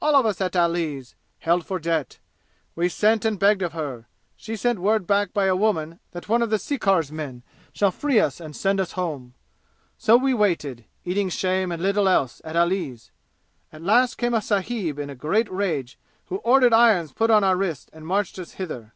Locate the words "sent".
2.88-3.24, 4.54-4.78